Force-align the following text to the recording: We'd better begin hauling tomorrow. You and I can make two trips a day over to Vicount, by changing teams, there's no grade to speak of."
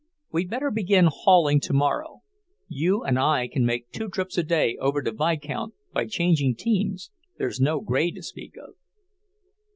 We'd 0.31 0.49
better 0.49 0.71
begin 0.71 1.09
hauling 1.11 1.59
tomorrow. 1.59 2.23
You 2.67 3.03
and 3.03 3.19
I 3.19 3.47
can 3.47 3.67
make 3.67 3.91
two 3.91 4.09
trips 4.09 4.35
a 4.35 4.41
day 4.41 4.75
over 4.77 5.03
to 5.03 5.11
Vicount, 5.11 5.75
by 5.93 6.07
changing 6.07 6.55
teams, 6.55 7.11
there's 7.37 7.59
no 7.61 7.81
grade 7.81 8.15
to 8.15 8.23
speak 8.23 8.57
of." 8.57 8.73